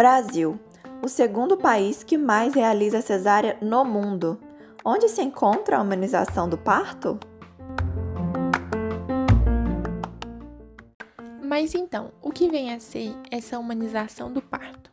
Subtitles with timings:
[0.00, 0.58] Brasil,
[1.02, 4.40] o segundo país que mais realiza cesárea no mundo.
[4.82, 7.20] Onde se encontra a humanização do parto?
[11.42, 14.89] Mas então, o que vem a ser essa humanização do parto?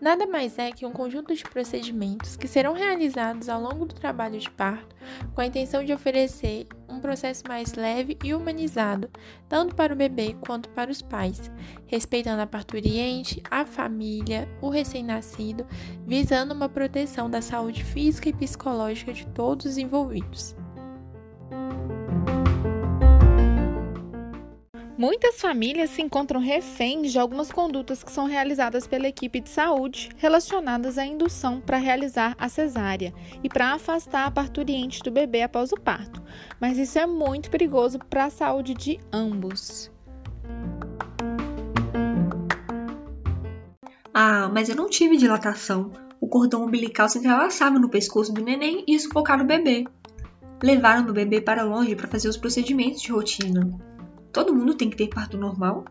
[0.00, 4.38] Nada mais é que um conjunto de procedimentos que serão realizados ao longo do trabalho
[4.38, 4.94] de parto
[5.34, 9.08] com a intenção de oferecer um processo mais leve e humanizado,
[9.48, 11.50] tanto para o bebê quanto para os pais,
[11.86, 15.66] respeitando a parturiente, a família, o recém-nascido,
[16.06, 20.54] visando uma proteção da saúde física e psicológica de todos os envolvidos.
[24.98, 30.08] Muitas famílias se encontram reféns de algumas condutas que são realizadas pela equipe de saúde
[30.16, 33.12] relacionadas à indução para realizar a cesárea
[33.44, 36.22] e para afastar a parturiente do bebê após o parto.
[36.58, 39.92] Mas isso é muito perigoso para a saúde de ambos.
[44.14, 45.92] Ah, mas eu não tive dilatação.
[46.18, 49.84] O cordão umbilical se entrelaçava no pescoço do neném e sufocaram o bebê.
[50.62, 53.78] Levaram o bebê para longe para fazer os procedimentos de rotina.
[54.36, 55.86] Todo mundo tem que ter parto normal?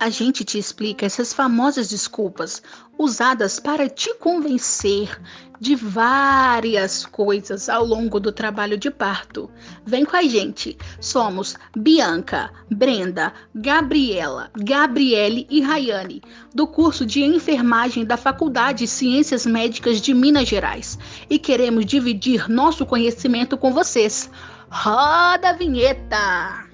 [0.00, 2.62] A gente te explica essas famosas desculpas
[2.96, 5.20] usadas para te convencer
[5.60, 9.50] de várias coisas ao longo do trabalho de parto.
[9.84, 10.78] Vem com a gente.
[11.00, 16.22] Somos Bianca, Brenda, Gabriela, Gabriele e Rayane,
[16.54, 20.96] do curso de enfermagem da Faculdade de Ciências Médicas de Minas Gerais,
[21.28, 24.30] e queremos dividir nosso conhecimento com vocês.
[24.70, 26.67] Roda a vinheta!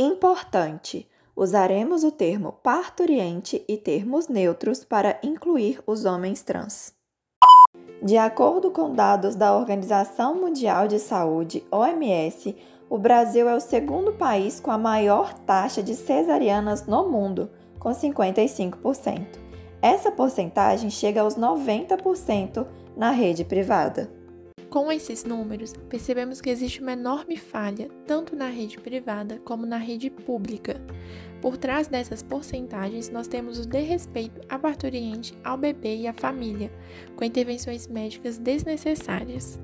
[0.00, 6.94] Importante: usaremos o termo parturiente e termos neutros para incluir os homens trans.
[8.00, 12.56] De acordo com dados da Organização Mundial de Saúde, OMS,
[12.88, 17.90] o Brasil é o segundo país com a maior taxa de cesarianas no mundo, com
[17.90, 19.26] 55%.
[19.82, 22.64] Essa porcentagem chega aos 90%
[22.96, 24.17] na rede privada.
[24.70, 29.78] Com esses números, percebemos que existe uma enorme falha, tanto na rede privada como na
[29.78, 30.78] rede pública.
[31.40, 36.70] Por trás dessas porcentagens, nós temos o desrespeito à parturiente, ao bebê e à família,
[37.16, 39.58] com intervenções médicas desnecessárias.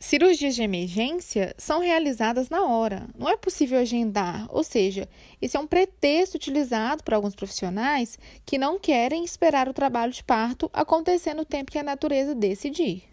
[0.00, 5.08] Cirurgias de emergência são realizadas na hora, não é possível agendar, ou seja,
[5.40, 10.24] esse é um pretexto utilizado por alguns profissionais que não querem esperar o trabalho de
[10.24, 13.09] parto acontecer no tempo que a natureza decidir.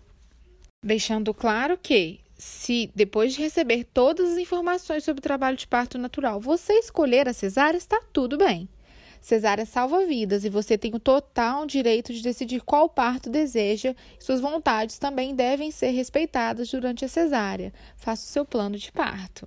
[0.88, 5.98] Deixando claro que, se depois de receber todas as informações sobre o trabalho de parto
[5.98, 8.70] natural, você escolher a cesárea, está tudo bem.
[9.20, 14.40] Cesárea salva vidas e você tem o total direito de decidir qual parto deseja suas
[14.40, 17.74] vontades também devem ser respeitadas durante a cesárea.
[17.98, 19.46] Faça o seu plano de parto.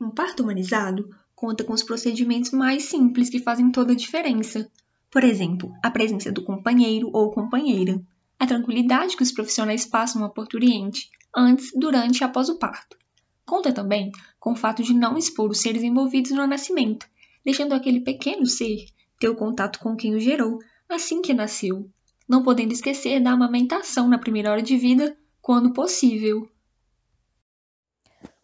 [0.00, 4.66] Um parto humanizado conta com os procedimentos mais simples que fazem toda a diferença.
[5.10, 8.00] Por exemplo, a presença do companheiro ou companheira
[8.38, 12.96] a tranquilidade que os profissionais passam ao parturiente antes, durante e após o parto.
[13.44, 17.06] Conta também com o fato de não expor os seres envolvidos no nascimento,
[17.44, 18.86] deixando aquele pequeno ser
[19.18, 21.88] ter o contato com quem o gerou assim que nasceu,
[22.28, 26.48] não podendo esquecer da amamentação na primeira hora de vida, quando possível.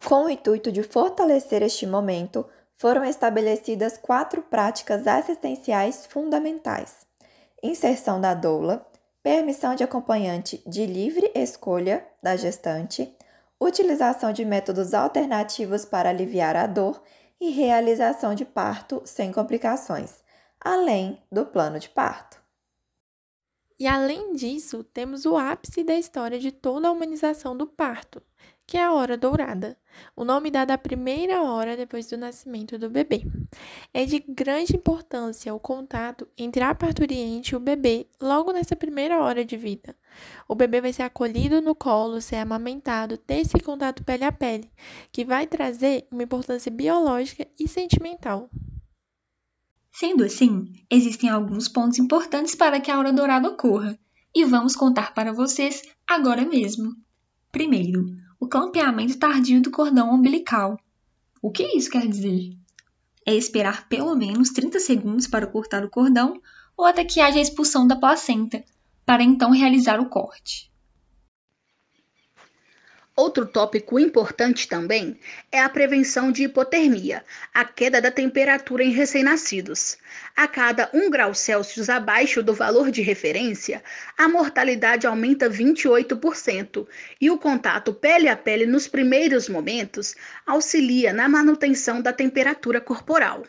[0.03, 2.45] Com o intuito de fortalecer este momento,
[2.77, 7.07] foram estabelecidas quatro práticas assistenciais fundamentais:
[7.63, 8.85] inserção da doula,
[9.25, 13.11] permissão de acompanhante de livre escolha da gestante,
[13.59, 17.01] utilização de métodos alternativos para aliviar a dor.
[17.41, 20.23] E realização de parto sem complicações,
[20.57, 22.41] além do plano de parto.
[23.77, 28.23] E além disso, temos o ápice da história de toda a humanização do parto,
[28.67, 29.77] que é a hora dourada,
[30.15, 33.23] o nome dado à primeira hora depois do nascimento do bebê.
[33.93, 39.21] É de grande importância o contato entre a parturiente e o bebê logo nessa primeira
[39.21, 39.95] hora de vida.
[40.47, 44.69] O bebê vai ser acolhido no colo, ser amamentado, ter esse contato pele a pele,
[45.11, 48.49] que vai trazer uma importância biológica e sentimental.
[49.91, 53.97] Sendo assim, existem alguns pontos importantes para que a hora dourada ocorra,
[54.35, 56.93] e vamos contar para vocês agora mesmo.
[57.49, 58.05] Primeiro,
[58.39, 60.79] o clampeamento tardio do cordão umbilical.
[61.41, 62.57] O que isso quer dizer?
[63.25, 66.41] É esperar pelo menos 30 segundos para cortar o cordão
[66.77, 68.63] ou até que haja a expulsão da placenta,
[69.05, 70.71] para então realizar o corte.
[73.17, 75.17] Outro tópico importante também
[75.49, 77.23] é a prevenção de hipotermia,
[77.53, 79.97] a queda da temperatura em recém-nascidos.
[80.35, 83.81] A cada 1 grau Celsius abaixo do valor de referência,
[84.17, 86.85] a mortalidade aumenta 28%
[87.21, 90.13] e o contato pele a pele nos primeiros momentos
[90.45, 93.43] auxilia na manutenção da temperatura corporal.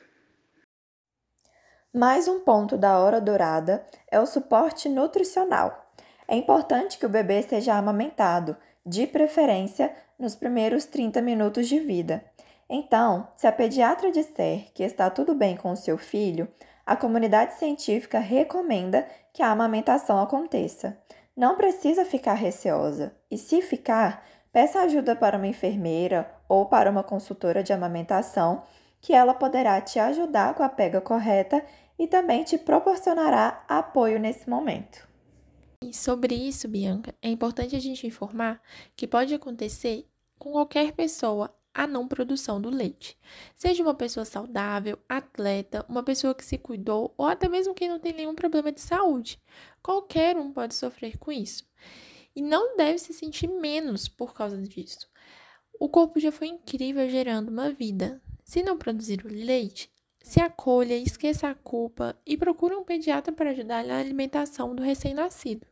[1.92, 5.90] Mais um ponto da hora dourada é o suporte nutricional.
[6.28, 12.24] É importante que o bebê seja amamentado de preferência nos primeiros 30 minutos de vida.
[12.70, 16.48] Então, se a pediatra disser que está tudo bem com o seu filho,
[16.86, 20.96] a comunidade científica recomenda que a amamentação aconteça.
[21.36, 27.02] Não precisa ficar receosa, e se ficar, peça ajuda para uma enfermeira ou para uma
[27.02, 28.62] consultora de amamentação,
[29.00, 31.62] que ela poderá te ajudar com a pega correta
[31.98, 35.06] e também te proporcionará apoio nesse momento.
[35.86, 38.60] E sobre isso, Bianca, é importante a gente informar
[38.96, 40.04] que pode acontecer
[40.36, 43.16] com qualquer pessoa a não produção do leite.
[43.54, 48.00] Seja uma pessoa saudável, atleta, uma pessoa que se cuidou ou até mesmo quem não
[48.00, 49.40] tem nenhum problema de saúde.
[49.80, 51.64] Qualquer um pode sofrer com isso.
[52.34, 55.08] E não deve se sentir menos por causa disso.
[55.78, 58.20] O corpo já foi incrível gerando uma vida.
[58.44, 59.88] Se não produzir o leite,
[60.20, 65.64] se acolha, esqueça a culpa e procure um pediatra para ajudar na alimentação do recém-nascido.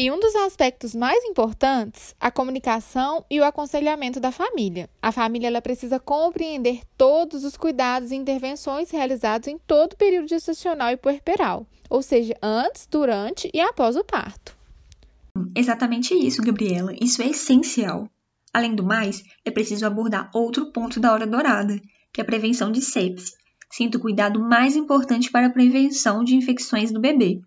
[0.00, 4.88] E um dos aspectos mais importantes, a comunicação e o aconselhamento da família.
[5.02, 10.28] A família ela precisa compreender todos os cuidados e intervenções realizados em todo o período
[10.28, 14.56] gestacional e puerperal, ou seja, antes, durante e após o parto.
[15.52, 16.94] Exatamente isso, Gabriela.
[17.02, 18.08] Isso é essencial.
[18.54, 21.76] Além do mais, é preciso abordar outro ponto da hora dourada,
[22.12, 23.32] que é a prevenção de sepse.
[23.68, 27.40] Sinto o cuidado mais importante para a prevenção de infecções do bebê,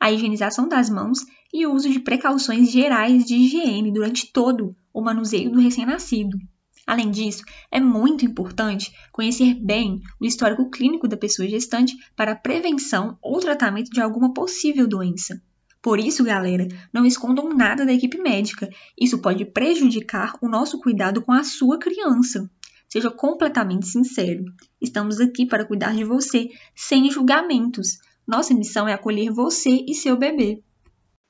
[0.00, 1.18] a higienização das mãos
[1.52, 6.38] e o uso de precauções gerais de higiene durante todo o manuseio do recém-nascido.
[6.86, 12.36] Além disso, é muito importante conhecer bem o histórico clínico da pessoa gestante para a
[12.36, 15.40] prevenção ou tratamento de alguma possível doença.
[15.82, 18.68] Por isso, galera, não escondam nada da equipe médica.
[19.00, 22.50] Isso pode prejudicar o nosso cuidado com a sua criança.
[22.88, 24.44] Seja completamente sincero.
[24.80, 27.98] Estamos aqui para cuidar de você, sem julgamentos.
[28.26, 30.60] Nossa missão é acolher você e seu bebê.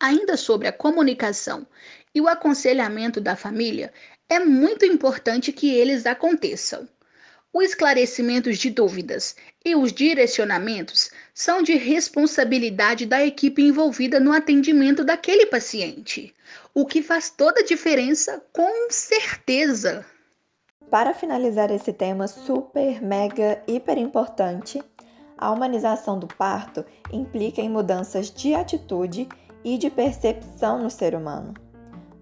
[0.01, 1.67] Ainda sobre a comunicação
[2.15, 3.93] e o aconselhamento da família,
[4.31, 6.89] é muito importante que eles aconteçam.
[7.53, 15.05] Os esclarecimentos de dúvidas e os direcionamentos são de responsabilidade da equipe envolvida no atendimento
[15.05, 16.35] daquele paciente,
[16.73, 20.07] o que faz toda a diferença com certeza.
[20.89, 24.83] Para finalizar esse tema super, mega, hiper importante,
[25.37, 29.29] a humanização do parto implica em mudanças de atitude
[29.65, 31.55] e de percepção no ser humano.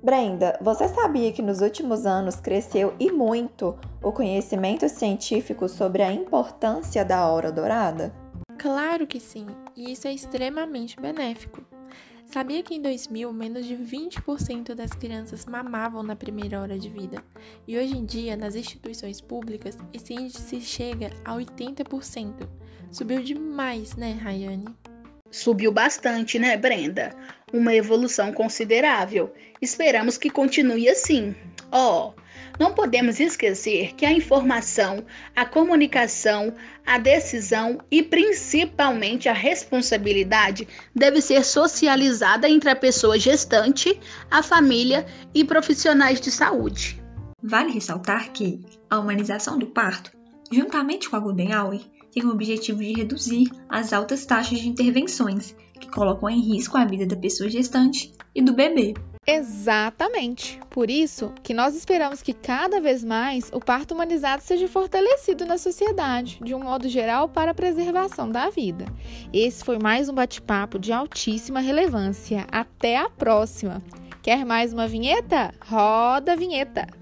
[0.02, 6.12] Brenda, você sabia que nos últimos anos cresceu e muito o conhecimento científico sobre a
[6.12, 8.14] importância da hora dourada?
[8.56, 9.46] Claro que sim,
[9.76, 11.62] e isso é extremamente benéfico.
[12.26, 17.25] Sabia que em 2000 menos de 20% das crianças mamavam na primeira hora de vida?
[17.67, 22.46] E hoje em dia, nas instituições públicas, esse índice chega a 80%.
[22.93, 24.67] Subiu demais, né, Rayane?
[25.30, 27.14] Subiu bastante, né, Brenda?
[27.52, 29.32] Uma evolução considerável.
[29.60, 31.34] Esperamos que continue assim.
[31.70, 32.20] Ó, oh,
[32.58, 35.04] não podemos esquecer que a informação,
[35.36, 36.52] a comunicação,
[36.84, 44.00] a decisão e principalmente a responsabilidade deve ser socializada entre a pessoa gestante,
[44.31, 47.00] a família e profissionais de saúde.
[47.43, 48.60] Vale ressaltar que
[48.91, 50.10] a humanização do parto,
[50.50, 51.81] juntamente com a Golden Hour,
[52.12, 56.84] tem o objetivo de reduzir as altas taxas de intervenções que colocam em risco a
[56.84, 58.94] vida da pessoa gestante e do bebê.
[59.27, 60.58] Exatamente.
[60.70, 65.58] Por isso que nós esperamos que cada vez mais o parto humanizado seja fortalecido na
[65.58, 68.86] sociedade, de um modo geral, para a preservação da vida.
[69.32, 72.46] Esse foi mais um bate-papo de altíssima relevância.
[72.50, 73.82] Até a próxima.
[74.22, 75.53] Quer mais uma vinheta?
[75.62, 76.97] Roda a vinheta!